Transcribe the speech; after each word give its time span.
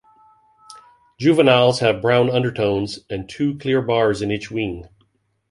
Juveniles 1.19 1.77
have 1.81 2.01
brown 2.01 2.31
undertones 2.31 3.01
and 3.07 3.29
two 3.29 3.55
clear 3.59 3.83
bars 3.83 4.23
in 4.23 4.31
each 4.31 4.49
wing. 4.49 4.89